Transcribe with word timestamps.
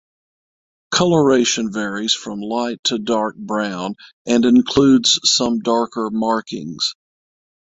Coloration 0.89 1.71
varies 1.71 2.15
from 2.15 2.41
light 2.41 2.83
to 2.85 2.97
dark 2.97 3.35
brown 3.37 3.93
and 4.25 4.45
includes 4.45 5.19
some 5.25 5.59
darker 5.59 6.09
markings. 6.09 6.95